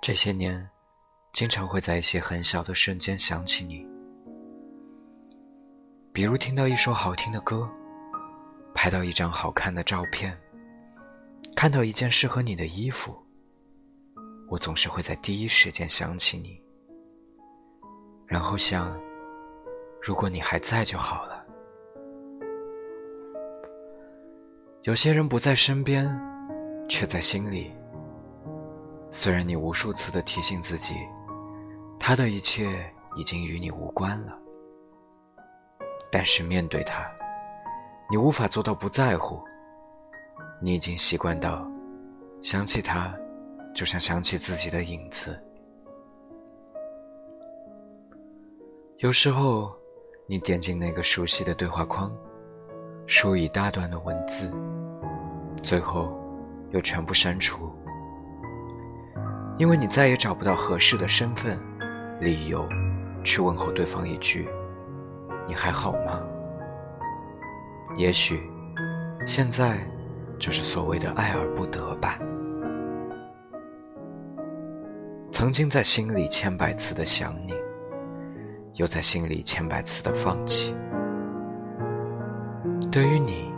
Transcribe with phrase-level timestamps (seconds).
[0.00, 0.68] 这些年，
[1.32, 3.86] 经常会在一些很小的瞬间想起你，
[6.12, 7.70] 比如听到一首好听的歌，
[8.74, 10.36] 拍到一张好看的照片，
[11.54, 13.16] 看到一件适合你的衣服，
[14.48, 16.60] 我总是会在第一时间想起你，
[18.26, 18.98] 然后想，
[20.02, 21.46] 如果你还在就好了。
[24.82, 26.10] 有些人不在身边，
[26.88, 27.72] 却在心里。
[29.14, 30.94] 虽然你无数次的提醒自己，
[32.00, 34.32] 他的一切已经与你无关了，
[36.10, 37.04] 但是面对他，
[38.10, 39.38] 你无法做到不在乎。
[40.62, 41.70] 你已经习惯到，
[42.40, 43.12] 想起他，
[43.74, 45.38] 就像想起自己的影子。
[48.96, 49.70] 有时候，
[50.26, 52.10] 你点进那个熟悉的对话框，
[53.06, 54.50] 输一大段的文字，
[55.62, 56.18] 最后
[56.70, 57.70] 又全部删除。
[59.58, 61.60] 因为你再也找不到合适的身份、
[62.20, 62.66] 理由，
[63.22, 64.48] 去问候对方一句
[65.46, 66.20] ：“你还好吗？”
[67.96, 68.42] 也许，
[69.26, 69.78] 现在
[70.38, 72.18] 就是所谓的爱而不得吧。
[75.30, 77.52] 曾经在心里千百次的想你，
[78.76, 80.74] 又在心里千百次的放弃。
[82.90, 83.52] 对于你，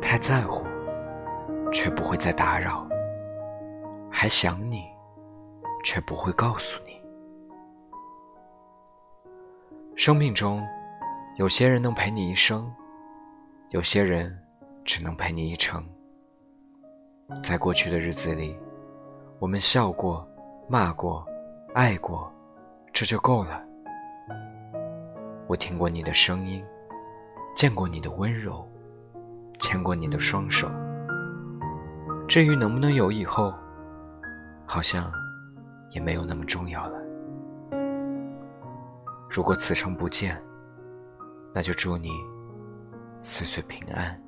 [0.00, 0.66] 太在乎，
[1.72, 2.86] 却不会再打扰，
[4.10, 4.95] 还想你。
[5.86, 7.00] 却不会告诉你，
[9.94, 10.60] 生命中
[11.36, 12.68] 有些人能陪你一生，
[13.70, 14.36] 有些人
[14.84, 15.86] 只能陪你一程。
[17.40, 18.58] 在过去的日子里，
[19.38, 20.28] 我们笑过、
[20.68, 21.24] 骂过、
[21.72, 22.32] 爱过，
[22.92, 23.62] 这就够了。
[25.46, 26.64] 我听过你的声音，
[27.54, 28.68] 见过你的温柔，
[29.60, 30.68] 牵过你的双手。
[32.26, 33.54] 至于能不能有以后，
[34.66, 35.08] 好像……
[35.90, 36.98] 也没有那么重要了。
[39.30, 40.40] 如果此生不见，
[41.54, 42.10] 那就祝你
[43.22, 44.20] 岁岁平安。